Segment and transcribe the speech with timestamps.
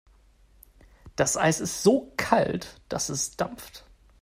[1.15, 3.85] Das Eis ist so kalt, dass es dampft.